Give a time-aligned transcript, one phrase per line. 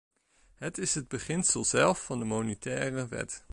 [0.55, 3.43] Het is het beginsel zelf van de monetaire wet.